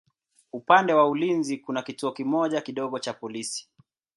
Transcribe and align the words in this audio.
Upande 0.53 0.93
wa 0.93 1.09
ulinzi 1.09 1.57
kuna 1.57 1.81
kituo 1.81 2.11
kimoja 2.11 2.61
kidogo 2.61 2.99
cha 2.99 3.13
polisi. 3.13 3.69